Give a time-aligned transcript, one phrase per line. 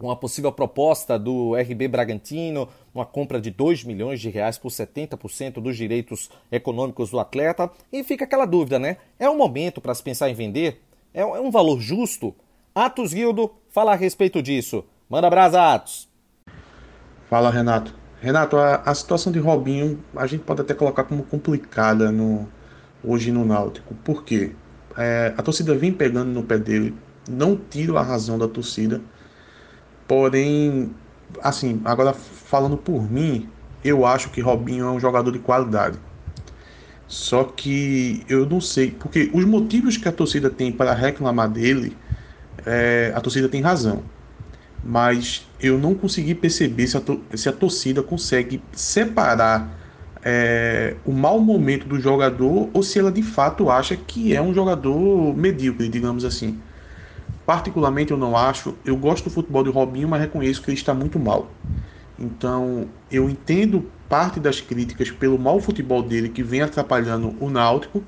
[0.00, 5.60] uma possível proposta do RB Bragantino, uma compra de 2 milhões de reais por 70%
[5.60, 7.70] dos direitos econômicos do atleta.
[7.92, 8.96] E fica aquela dúvida, né?
[9.18, 10.82] É um momento para se pensar em vender?
[11.14, 12.34] É um é valor justo?
[12.74, 14.84] Atos Guildo fala a respeito disso.
[15.08, 16.08] Manda brasa, Atos.
[17.28, 18.01] Fala, Renato.
[18.22, 22.48] Renato, a, a, situação de Robinho a gente pode até colocar como complicada no,
[23.02, 23.96] hoje no Náutico.
[24.04, 24.52] Por quê?
[24.96, 26.94] É, a torcida vem pegando no pé dele,
[27.28, 29.00] não tiro a razão da torcida,
[30.06, 30.94] porém,
[31.42, 33.48] assim, agora falando por mim,
[33.82, 35.98] eu acho que Robinho é um jogador de qualidade.
[37.08, 41.96] Só que eu não sei, porque os motivos que a torcida tem para reclamar dele,
[42.64, 44.04] é, a torcida tem razão
[44.82, 47.02] mas eu não consegui perceber se a,
[47.34, 49.78] se a torcida consegue separar
[50.24, 54.52] é, o mau momento do jogador ou se ela de fato acha que é um
[54.52, 56.60] jogador medíocre, digamos assim.
[57.46, 60.94] Particularmente eu não acho, eu gosto do futebol de Robinho, mas reconheço que ele está
[60.94, 61.50] muito mal.
[62.18, 68.04] Então eu entendo parte das críticas pelo mau futebol dele que vem atrapalhando o Náutico,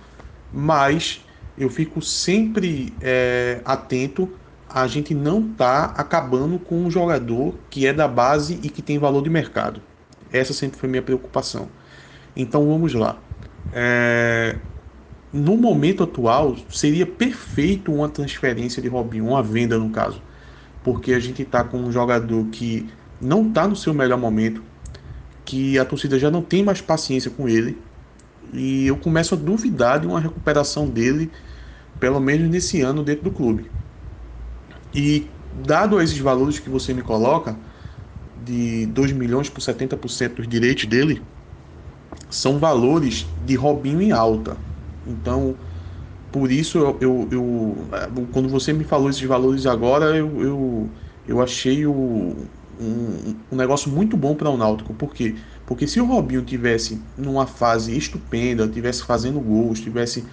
[0.53, 1.25] mas
[1.57, 4.31] eu fico sempre é, atento
[4.75, 8.99] a gente não está acabando com um jogador que é da base e que tem
[8.99, 9.81] valor de mercado.
[10.33, 11.69] Essa sempre foi minha preocupação.
[12.35, 13.17] Então vamos lá.
[13.73, 14.57] É...
[15.33, 20.21] No momento atual, seria perfeito uma transferência de Robinho, uma venda no caso.
[20.83, 22.89] Porque a gente está com um jogador que
[23.21, 24.61] não está no seu melhor momento,
[25.45, 27.79] que a torcida já não tem mais paciência com ele.
[28.53, 31.31] E eu começo a duvidar de uma recuperação dele,
[32.01, 33.71] pelo menos nesse ano, dentro do clube.
[34.95, 37.61] E dado esses valores que você me coloca,
[38.35, 41.29] de 2 milhões por 70% dos direitos dele,
[42.31, 44.65] são valores de Robinho em alta.
[45.05, 45.59] Então,
[46.33, 50.95] por isso eu, eu, eu quando você me falou esses valores agora, eu, eu,
[51.27, 54.95] eu achei o, um, um negócio muito bom para o Náutico.
[54.95, 55.43] Por quê?
[55.67, 60.29] Porque se o Robinho tivesse numa fase estupenda, tivesse fazendo gols, tivesse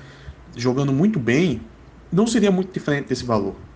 [0.56, 1.72] jogando muito bem,
[2.12, 3.71] não seria muito diferente desse valor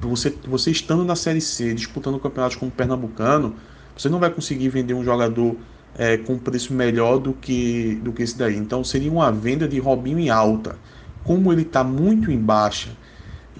[0.00, 3.54] você, você estando na Série C, disputando campeonatos como Pernambucano,
[3.96, 5.56] você não vai conseguir vender um jogador
[5.96, 8.56] é, com preço melhor do que, do que esse daí.
[8.56, 10.76] Então seria uma venda de Robinho em alta.
[11.24, 12.90] Como ele está muito em baixa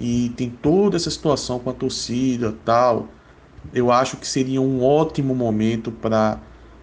[0.01, 3.09] e tem toda essa situação com a torcida tal,
[3.73, 6.39] eu acho que seria um ótimo momento para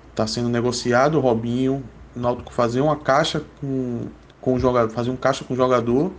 [0.09, 1.83] estar tá sendo negociado o Robinho,
[2.15, 4.07] o Náutico fazer uma caixa com,
[4.41, 6.11] com o jogador, fazer um caixa com o jogador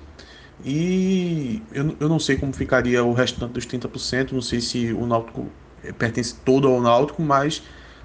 [0.62, 5.06] e eu, eu não sei como ficaria o restante dos 30%, não sei se o
[5.06, 5.46] Náutico
[5.82, 7.62] eh, pertence todo ao Náutico, mas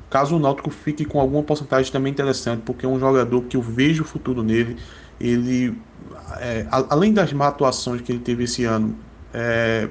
[0.09, 3.61] caso o Náutico fique com alguma porcentagem também interessante, porque é um jogador que eu
[3.61, 4.77] vejo o futuro nele.
[5.19, 5.77] Ele,
[6.39, 8.97] é, além das má atuações que ele teve esse ano,
[9.33, 9.89] é,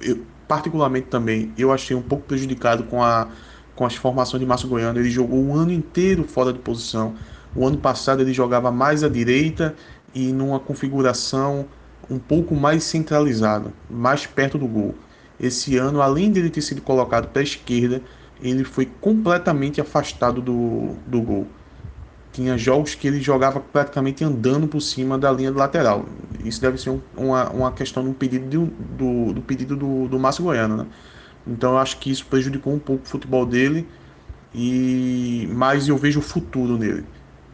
[0.00, 3.28] eu, particularmente também, eu achei um pouco prejudicado com, a,
[3.76, 4.98] com as formações de Márcio Goiano.
[4.98, 7.14] Ele jogou o ano inteiro fora de posição.
[7.54, 9.76] O ano passado ele jogava mais à direita
[10.14, 11.66] e numa configuração
[12.10, 14.94] um pouco mais centralizada, mais perto do gol.
[15.38, 18.02] Esse ano, além de ele ter sido colocado para a esquerda,
[18.42, 21.46] ele foi completamente afastado do, do gol.
[22.32, 26.06] Tinha jogos que ele jogava praticamente andando por cima da linha lateral.
[26.44, 28.66] Isso deve ser um, uma, uma questão do pedido, do,
[28.96, 30.76] do, do pedido do, do Márcio Goiano.
[30.76, 30.86] Né?
[31.46, 33.86] Então eu acho que isso prejudicou um pouco o futebol dele.
[34.54, 37.04] E mas eu vejo o futuro nele.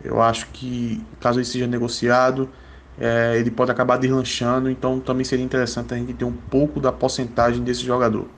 [0.02, 2.48] Eu acho que caso ele seja negociado,
[2.98, 4.70] é, ele pode acabar deslanchando.
[4.70, 8.28] Então também seria interessante a gente ter um pouco da porcentagem desse jogador.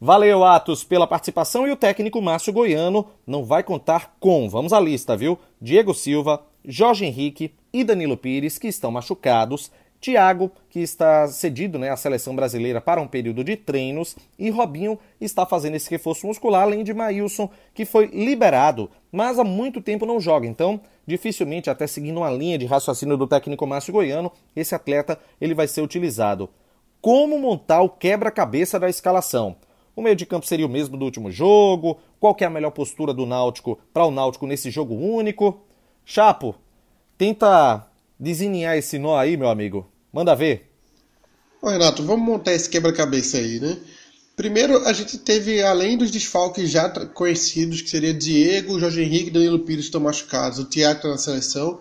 [0.00, 4.80] Valeu, Atos, pela participação e o técnico Márcio Goiano não vai contar com, vamos à
[4.80, 5.38] lista, viu?
[5.60, 9.70] Diego Silva, Jorge Henrique e Danilo Pires, que estão machucados,
[10.04, 14.98] Thiago, que está cedido né, à seleção brasileira para um período de treinos, e Robinho
[15.18, 20.04] está fazendo esse reforço muscular, além de Maílson, que foi liberado, mas há muito tempo
[20.04, 20.44] não joga.
[20.44, 25.54] Então, dificilmente, até seguindo uma linha de raciocínio do técnico Márcio Goiano, esse atleta ele
[25.54, 26.50] vai ser utilizado.
[27.00, 29.54] Como montar o quebra-cabeça da escalação?
[29.94, 31.96] O meio de campo seria o mesmo do último jogo?
[32.18, 35.62] Qual é a melhor postura do Náutico para o Náutico nesse jogo único?
[36.04, 36.56] Chapo,
[37.16, 37.86] tenta
[38.18, 39.86] desenhar esse nó aí, meu amigo.
[40.12, 40.72] Manda ver.
[41.62, 43.78] Ô, Renato, vamos montar esse quebra-cabeça aí, né?
[44.36, 49.60] Primeiro, a gente teve, além dos desfalques já conhecidos, que seria Diego, Jorge Henrique Danilo
[49.60, 51.80] Pires estão machucados, o Thiago está na seleção,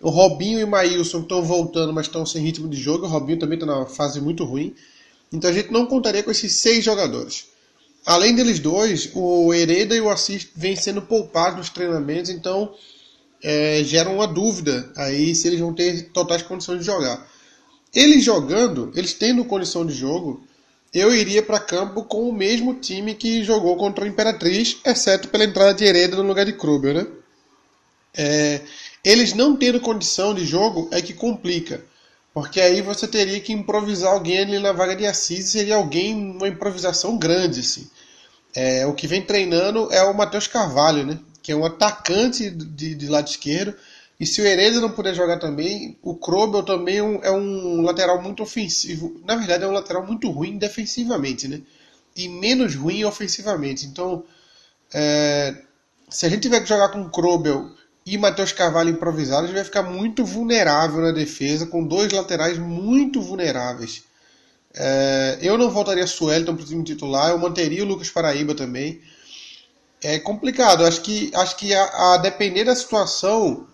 [0.00, 3.38] o Robinho e o Maílson estão voltando, mas estão sem ritmo de jogo, o Robinho
[3.38, 4.74] também está numa fase muito ruim.
[5.30, 7.46] Então a gente não contaria com esses seis jogadores.
[8.04, 12.74] Além deles dois, o Hereda e o Assis vêm sendo poupados nos treinamentos, então
[13.42, 17.30] é, gera uma dúvida aí se eles vão ter totais condições de jogar.
[17.94, 20.42] Eles jogando, eles tendo condição de jogo,
[20.92, 25.44] eu iria para campo com o mesmo time que jogou contra a Imperatriz, exceto pela
[25.44, 27.06] entrada de Hereda no lugar de Kruber, né?
[28.14, 28.60] É,
[29.02, 31.82] eles não tendo condição de jogo é que complica.
[32.34, 36.48] Porque aí você teria que improvisar alguém ali na vaga de Assis, seria alguém, uma
[36.48, 37.90] improvisação grande, assim.
[38.54, 41.18] É, o que vem treinando é o Matheus Carvalho, né?
[41.42, 43.74] Que é um atacante de, de lado esquerdo.
[44.22, 47.82] E se o Hereda não puder jogar também, o Krobel também é um, é um,
[47.82, 49.20] lateral muito ofensivo.
[49.24, 51.60] Na verdade, é um lateral muito ruim defensivamente, né?
[52.14, 53.84] E menos ruim ofensivamente.
[53.84, 54.22] Então,
[54.94, 55.56] é,
[56.08, 57.68] se a gente tiver que jogar com Krobel
[58.06, 62.56] e Matheus Carvalho improvisado, a gente vai ficar muito vulnerável na defesa, com dois laterais
[62.58, 64.04] muito vulneráveis.
[64.72, 69.00] É, eu não voltaria Suelton para o time titular, eu manteria o Lucas Paraíba também.
[70.00, 73.66] É complicado, acho que, acho que a, a depender da situação,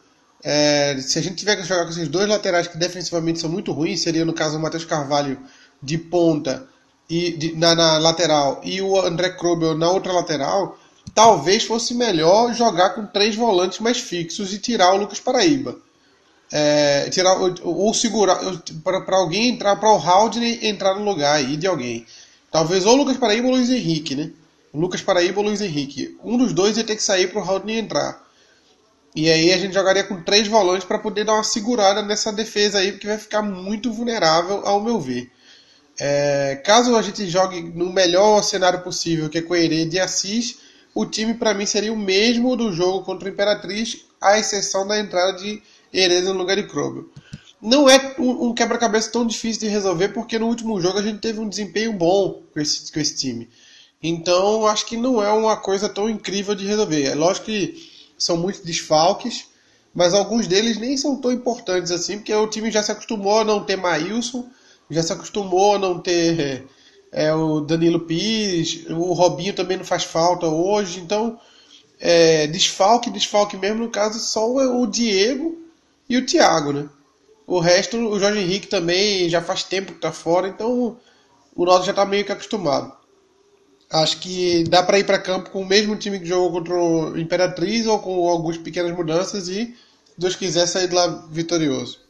[0.42, 3.72] é, se a gente tiver que jogar com esses dois laterais que defensivamente são muito
[3.72, 5.38] ruins, seria no caso o Matheus Carvalho
[5.82, 6.68] de ponta
[7.08, 10.78] e de, na, na, lateral e o André Krobel na outra lateral,
[11.14, 15.76] talvez fosse melhor jogar com três volantes mais fixos e tirar o Lucas Paraíba.
[16.50, 18.40] É, tirar ou segurar
[18.82, 22.06] para alguém entrar para o Haldane entrar no lugar aí de alguém.
[22.50, 24.30] Talvez ou o Lucas Paraíba ou Luiz Henrique, né?
[24.72, 26.16] Lucas Paraíba ou Luiz Henrique.
[26.24, 28.27] Um dos dois ia ter que sair para o Haldane entrar.
[29.14, 32.78] E aí a gente jogaria com três volantes para poder dar uma segurada nessa defesa
[32.78, 35.30] aí, porque vai ficar muito vulnerável ao meu ver.
[35.98, 40.58] É, caso a gente jogue no melhor cenário possível, que é Herede e Assis,
[40.94, 44.98] o time para mim seria o mesmo do jogo contra o Imperatriz, à exceção da
[44.98, 45.60] entrada de
[45.92, 47.06] Hereda no lugar de Krobel.
[47.60, 51.40] Não é um, quebra-cabeça tão difícil de resolver, porque no último jogo a gente teve
[51.40, 53.48] um desempenho bom com esse, com esse time.
[54.00, 57.04] Então acho que não é uma coisa tão incrível de resolver.
[57.04, 57.87] É lógico que
[58.18, 59.46] são muitos desfalques,
[59.94, 63.44] mas alguns deles nem são tão importantes assim, porque o time já se acostumou a
[63.44, 64.48] não ter Maílson,
[64.90, 66.66] já se acostumou a não ter
[67.12, 71.38] é, o Danilo Pires, o Robinho também não faz falta hoje, então
[72.00, 75.58] é, desfalque, desfalque mesmo, no caso só o Diego
[76.08, 76.88] e o Thiago, né?
[77.46, 80.98] O resto, o Jorge Henrique também já faz tempo que tá fora, então
[81.56, 82.97] o Náutico já tá meio que acostumado.
[83.90, 87.18] Acho que dá para ir para campo com o mesmo time que jogou contra o
[87.18, 89.74] Imperatriz ou com algumas pequenas mudanças e, se
[90.18, 92.00] Deus quiser, sair de lá vitorioso.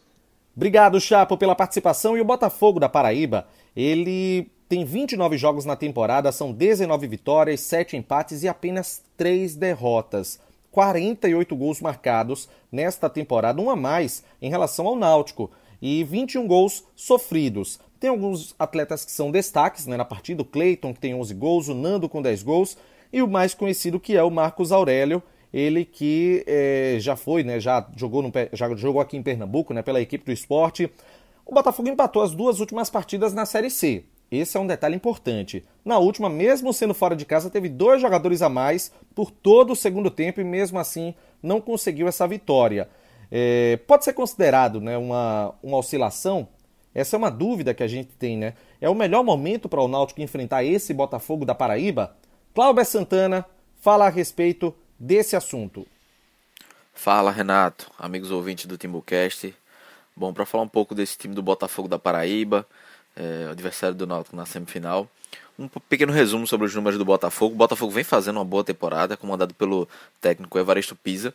[0.57, 2.17] Obrigado, Chapo, pela participação.
[2.17, 7.97] E o Botafogo da Paraíba, ele tem 29 jogos na temporada, são 19 vitórias, 7
[7.97, 10.41] empates e apenas 3 derrotas.
[10.73, 16.85] 48 gols marcados nesta temporada, um a mais em relação ao Náutico, e 21 gols
[16.95, 17.79] sofridos.
[18.01, 21.69] Tem alguns atletas que são destaques né, na partida, o Cleiton, que tem 11 gols,
[21.69, 22.77] o Nando com 10 gols,
[23.13, 27.59] e o mais conhecido que é o Marcos Aurélio, ele que é, já foi, né,
[27.59, 30.91] já jogou, no, já jogou aqui em Pernambuco né, pela equipe do esporte.
[31.45, 34.05] O Botafogo empatou as duas últimas partidas na Série C.
[34.31, 35.65] Esse é um detalhe importante.
[35.83, 39.77] Na última, mesmo sendo fora de casa, teve dois jogadores a mais por todo o
[39.77, 42.89] segundo tempo e mesmo assim não conseguiu essa vitória.
[43.31, 46.49] É, pode ser considerado né, uma, uma oscilação?
[46.95, 48.55] Essa é uma dúvida que a gente tem, né?
[48.81, 52.17] É o melhor momento para o Náutico enfrentar esse Botafogo da Paraíba?
[52.55, 53.45] Cláudio Santana
[53.81, 55.87] fala a respeito desse assunto.
[56.93, 59.55] Fala Renato, amigos ouvintes do Timbucast.
[60.17, 62.67] Bom, para falar um pouco desse time do Botafogo da Paraíba,
[63.15, 65.09] é, adversário do Náutico na semifinal.
[65.57, 67.55] Um pequeno resumo sobre os números do Botafogo.
[67.55, 69.89] O Botafogo vem fazendo uma boa temporada, comandado pelo
[70.21, 71.33] técnico Evaristo Pisa,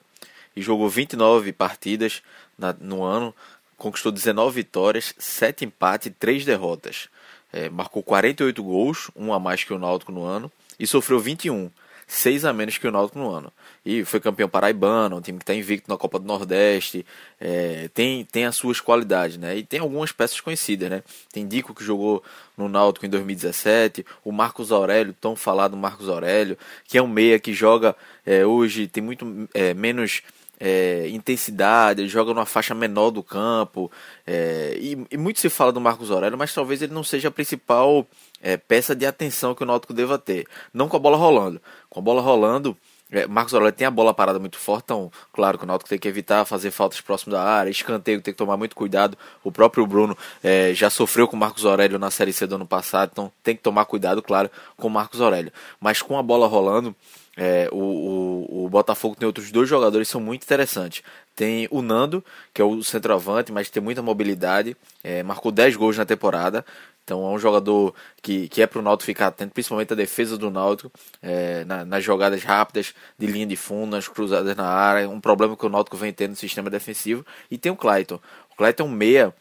[0.55, 2.21] e jogou 29 partidas
[2.57, 3.33] na, no ano,
[3.77, 7.09] conquistou 19 vitórias, 7 empates e 3 derrotas.
[7.51, 11.69] É, marcou 48 gols, um a mais que o Náutico no ano, e sofreu 21
[12.07, 13.51] seis a menos que o Náutico no ano.
[13.85, 17.05] E foi campeão paraibano, um time que está invicto na Copa do Nordeste,
[17.39, 19.57] é, tem, tem as suas qualidades, né?
[19.57, 21.03] E tem algumas peças conhecidas, né?
[21.31, 22.23] Tem Dico que jogou
[22.57, 27.39] no Náutico em 2017, o Marcos Aurélio, tão falado Marcos Aurélio, que é um meia
[27.39, 27.95] que joga
[28.25, 30.21] é, hoje, tem muito é, menos
[30.65, 33.91] é, intensidade, ele joga numa faixa menor do campo.
[34.25, 37.31] É, e, e, muito se fala do Marcos Aurélio, mas talvez ele não seja a
[37.31, 38.07] principal
[38.41, 40.47] é, peça de atenção que o Náutico deva ter.
[40.73, 41.61] Não com a bola rolando.
[41.89, 42.77] Com a bola rolando,
[43.11, 45.99] é, Marcos Aurélio tem a bola parada muito forte, então, claro que o Náutico tem
[45.99, 49.17] que evitar fazer faltas próximo da área, escanteio tem que tomar muito cuidado.
[49.43, 52.65] O próprio Bruno é, já sofreu com o Marcos Aurélio na Série C do ano
[52.65, 55.51] passado, então tem que tomar cuidado, claro, com o Marcos Aurélio.
[55.81, 56.95] Mas com a bola rolando,
[57.35, 61.01] é, o, o, o, Botafogo tem outros dois jogadores que são muito interessantes.
[61.35, 62.23] Tem o Nando,
[62.53, 66.63] que é o centroavante, mas tem muita mobilidade, é, marcou 10 gols na temporada.
[67.03, 70.37] Então é um jogador que, que é para o Náutico ficar atento, principalmente a defesa
[70.37, 75.09] do Náutico, é, na, nas jogadas rápidas, de linha de fundo, nas cruzadas na área,
[75.09, 77.25] um problema que o Náutico vem tendo no sistema defensivo.
[77.49, 78.19] E tem o Clayton.
[78.51, 79.33] O Clayton é um meia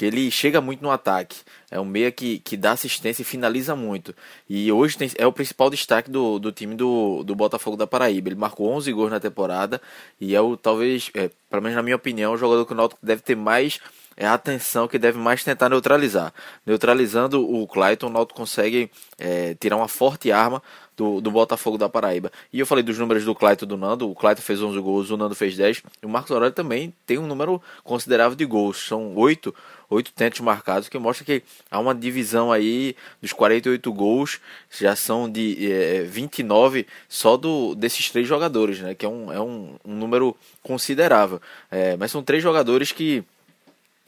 [0.00, 1.40] que ele chega muito no ataque.
[1.70, 4.14] É um meia que, que dá assistência e finaliza muito.
[4.48, 8.30] E hoje tem, é o principal destaque do, do time do, do Botafogo da Paraíba.
[8.30, 9.78] Ele marcou 11 gols na temporada
[10.18, 12.98] e é o, talvez, é, pelo menos na minha opinião, o jogador que o Náutico
[13.04, 13.78] deve ter mais
[14.20, 16.30] é a atenção que deve mais tentar neutralizar.
[16.66, 20.62] Neutralizando o Clayton, o Náutico consegue é, tirar uma forte arma
[20.94, 22.30] do, do Botafogo da Paraíba.
[22.52, 24.10] E eu falei dos números do Clayton do Nando.
[24.10, 25.82] O Clayton fez 11 gols, o Nando fez 10.
[26.02, 28.86] E o Marcos Aurélio também tem um número considerável de gols.
[28.86, 29.54] São 8
[29.88, 35.28] oito tentos marcados, que mostra que há uma divisão aí dos 48 gols, já são
[35.28, 38.94] de é, 29 só do, desses três jogadores, né?
[38.94, 41.40] Que é um, é um, um número considerável.
[41.70, 43.24] É, mas são três jogadores que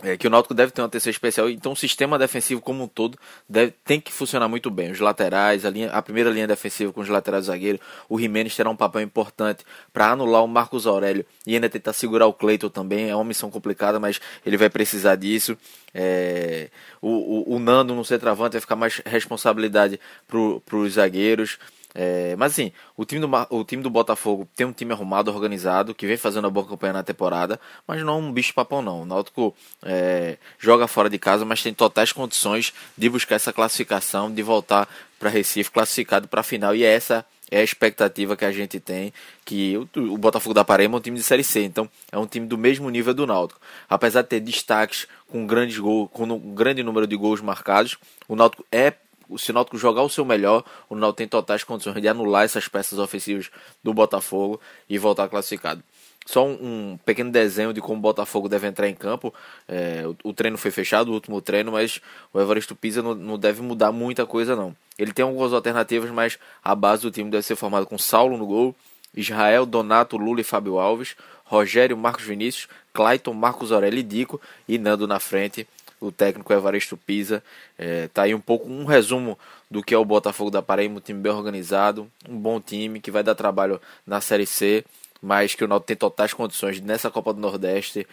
[0.03, 2.89] é, que o Náutico deve ter uma atenção especial, então o sistema defensivo como um
[2.89, 3.17] todo
[3.49, 4.91] deve, tem que funcionar muito bem.
[4.91, 8.69] Os laterais, a, linha, a primeira linha defensiva com os laterais zagueiros, o Jimenez terá
[8.69, 13.11] um papel importante para anular o Marcos Aurélio e ainda tentar segurar o Cleiton também.
[13.11, 15.57] É uma missão complicada, mas ele vai precisar disso.
[15.95, 16.69] É,
[17.01, 21.59] o, o, o Nando no centroavante vai ficar mais responsabilidade para os zagueiros.
[21.95, 25.95] É, mas assim, o time, do, o time do Botafogo tem um time arrumado, organizado,
[25.95, 29.03] que vem fazendo a boa campanha na temporada, mas não é um bicho papão não.
[29.03, 34.33] O Náutico é, joga fora de casa, mas tem totais condições de buscar essa classificação,
[34.33, 38.47] de voltar para Recife classificado para a final, e é essa é a expectativa que
[38.47, 39.13] a gente tem,
[39.45, 42.27] que o, o Botafogo da Paraíba é um time de Série C, então é um
[42.27, 43.61] time do mesmo nível do Náutico.
[43.91, 48.35] Apesar de ter destaques com grandes gols, com um grande número de gols marcados, o
[48.35, 48.95] Náutico é
[49.39, 52.69] se o Náutico jogar o seu melhor, o Náutico tem totais condições de anular essas
[52.69, 53.51] peças ofensivas
[53.83, 55.83] do Botafogo e voltar classificado.
[56.25, 56.53] Só um,
[56.93, 59.35] um pequeno desenho de como o Botafogo deve entrar em campo.
[59.67, 62.01] É, o, o, treino foi fechado, o último treino, mas
[62.33, 64.75] o Evaristo Pisa não, não, deve mudar muita coisa, não.
[64.99, 68.47] Ele tem algumas alternativas, mas a base do time deve ser formada com Saulo no
[68.47, 68.75] gol,
[69.15, 74.79] Israel, Donato, Lula e Fábio Alves, Rogério, Marcos Vinícius, Clayton, Marcos Aurélio e Dico e
[74.79, 75.67] Nando na frente
[76.03, 77.43] o técnico Evaristo Pisa.
[77.79, 79.39] É, tá aí um pouco um resumo
[79.71, 83.11] do que é o Botafogo da Paraíba, um time bem organizado, um bom time que
[83.11, 84.85] vai dar trabalho na Série C,
[85.23, 88.07] mas que o Náutico tem totais condições de, nessa Copa do Nordeste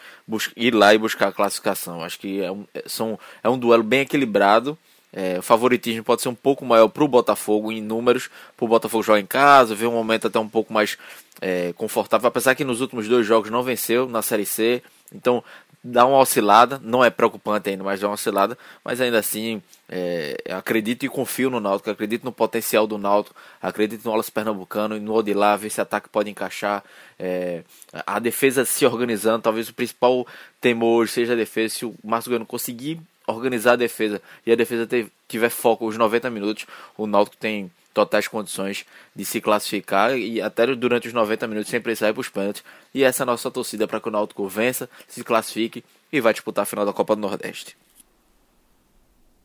[0.56, 2.04] ir lá e buscar a classificação.
[2.04, 4.78] Acho que é um, é, são, é um duelo bem equilibrado.
[5.12, 8.68] É, o favoritismo pode ser um pouco maior para o Botafogo em números, para o
[8.68, 10.98] Botafogo jogar em casa, ver um momento até um pouco mais
[11.42, 15.44] é, confortável, apesar que nos últimos dois jogos não venceu na Série C, então
[15.84, 20.36] dá uma oscilada, não é preocupante ainda, mas dá uma oscilada, mas ainda assim é,
[20.50, 25.00] acredito e confio no Náutico, acredito no potencial do Náutico, acredito no Alas Pernambucano e
[25.00, 26.84] no Odilá, ver se ataque pode encaixar,
[27.18, 27.64] é,
[28.06, 30.28] a defesa se organizando, talvez o principal
[30.60, 33.00] temor seja a defesa, se o Márcio Gano conseguir
[33.32, 34.88] organizar a defesa e a defesa
[35.28, 36.66] tiver foco os 90 minutos,
[36.98, 41.96] o Náutico tem totais condições de se classificar e até durante os 90 minutos sempre
[41.96, 42.64] sai para os pênaltis.
[42.94, 46.34] E essa é a nossa torcida para que o Náutico vença, se classifique e vai
[46.34, 47.76] disputar a final da Copa do Nordeste.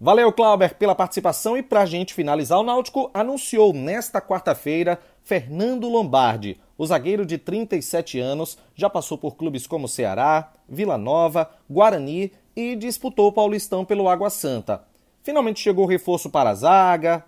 [0.01, 5.89] Valeu, Clauber, pela participação e para a gente finalizar, o Náutico anunciou nesta quarta-feira Fernando
[5.89, 12.33] Lombardi, O zagueiro de 37 anos já passou por clubes como Ceará, Vila Nova, Guarani
[12.57, 14.85] e disputou o Paulistão pelo Água Santa.
[15.23, 17.25] Finalmente chegou o reforço para a zaga,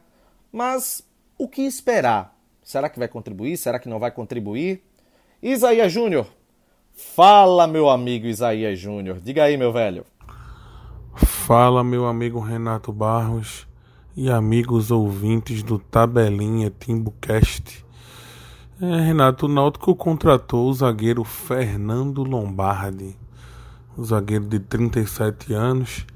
[0.53, 1.07] mas
[1.39, 2.37] o que esperar?
[2.63, 3.57] Será que vai contribuir?
[3.57, 4.83] Será que não vai contribuir?
[5.43, 6.27] Isaías Júnior.
[6.93, 9.21] Fala, meu amigo Isaías Júnior.
[9.21, 10.05] Diga aí, meu velho.
[11.15, 13.67] Fala, meu amigo Renato Barros
[14.17, 17.85] e amigos ouvintes do Tabelinha Timbucast.
[18.81, 23.17] É, Renato, o Náutico contratou o zagueiro Fernando Lombardi,
[24.03, 26.07] zagueiro de 37 anos,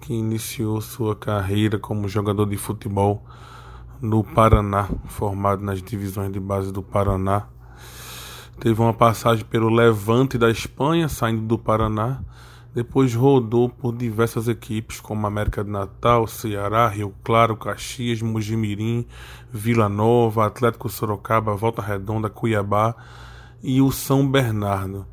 [0.00, 3.24] que iniciou sua carreira como jogador de futebol
[4.00, 7.46] no Paraná, formado nas divisões de base do Paraná.
[8.58, 12.20] Teve uma passagem pelo Levante da Espanha, saindo do Paraná.
[12.74, 19.06] Depois rodou por diversas equipes, como América de Natal, Ceará, Rio Claro, Caxias, Mojimirim,
[19.50, 22.94] Vila Nova, Atlético Sorocaba, Volta Redonda, Cuiabá
[23.62, 25.06] e o São Bernardo.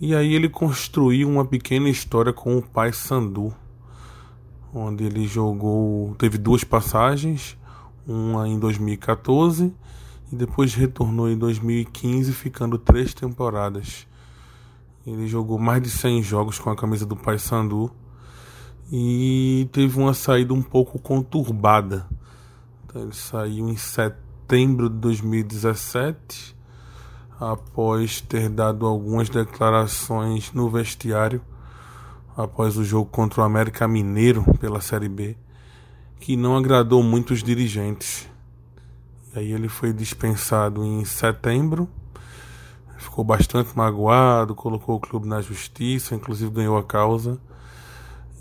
[0.00, 3.54] E aí ele construiu uma pequena história com o pai Sandu,
[4.72, 7.58] onde ele jogou, teve duas passagens,
[8.06, 9.74] uma em 2014
[10.32, 14.06] e depois retornou em 2015, ficando três temporadas.
[15.06, 17.90] Ele jogou mais de 100 jogos com a camisa do Paysandu
[18.90, 22.08] e teve uma saída um pouco conturbada.
[22.86, 26.56] Então, ele saiu em setembro de 2017,
[27.40, 31.40] após ter dado algumas declarações no vestiário
[32.36, 35.36] após o jogo contra o América Mineiro pela Série B
[36.20, 38.28] que não agradou muito os dirigentes.
[39.34, 41.88] E aí ele foi dispensado em setembro,
[42.98, 47.40] ficou bastante magoado, colocou o clube na justiça, inclusive ganhou a causa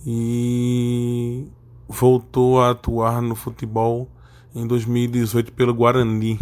[0.06, 1.48] e
[1.88, 4.10] voltou a atuar no futebol
[4.54, 6.38] em 2018 pelo Guarani.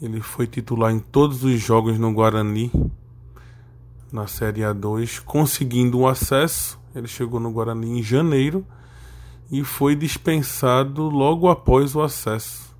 [0.00, 2.70] Ele foi titular em todos os jogos no Guarani
[4.12, 6.78] na Série A2, conseguindo um acesso.
[6.94, 8.64] Ele chegou no Guarani em janeiro
[9.50, 12.74] e foi dispensado logo após o acesso,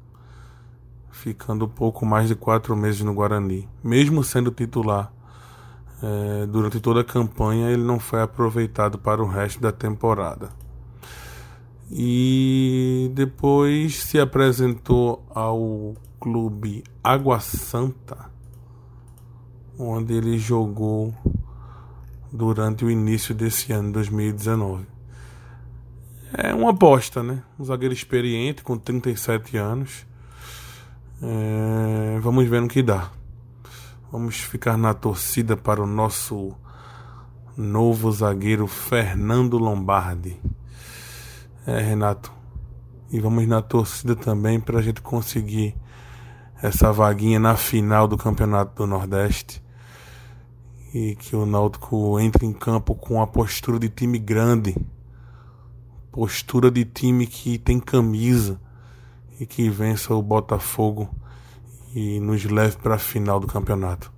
[1.10, 3.68] ficando pouco mais de quatro meses no Guarani.
[3.82, 5.12] Mesmo sendo titular
[6.02, 10.50] é, durante toda a campanha, ele não foi aproveitado para o resto da temporada.
[11.90, 18.30] E depois se apresentou ao clube Água Santa,
[19.78, 21.14] onde ele jogou
[22.32, 24.96] durante o início desse ano, 2019
[26.32, 27.42] é uma aposta, né?
[27.58, 30.06] Um zagueiro experiente, com 37 anos.
[31.22, 33.10] É, vamos ver no que dá.
[34.10, 36.54] Vamos ficar na torcida para o nosso
[37.56, 40.38] novo zagueiro Fernando Lombardi.
[41.66, 42.32] É, Renato.
[43.10, 45.74] E vamos na torcida também para a gente conseguir
[46.62, 49.62] essa vaguinha na final do Campeonato do Nordeste.
[50.94, 54.74] E que o Náutico entre em campo com a postura de time grande
[56.16, 58.58] postura de time que tem camisa
[59.38, 61.14] e que vença o Botafogo
[61.94, 64.10] e nos leve para a final do campeonato.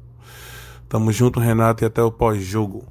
[0.89, 2.85] Tamo junto, Renato, e até o pós-jogo.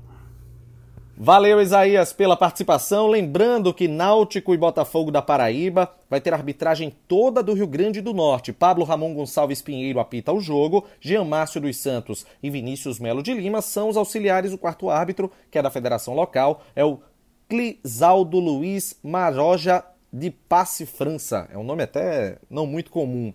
[1.19, 3.07] Valeu, Isaías, pela participação.
[3.07, 8.13] Lembrando que Náutico e Botafogo da Paraíba vai ter arbitragem toda do Rio Grande do
[8.13, 8.53] Norte.
[8.53, 13.33] Pablo Ramon Gonçalves Pinheiro apita o jogo, Jean Márcio dos Santos e Vinícius Melo de
[13.33, 16.99] Lima são os auxiliares do quarto árbitro, que é da federação local, é o
[17.49, 21.49] Clisaldo Luiz Maroja de Passe França.
[21.51, 23.33] É um nome até não muito comum.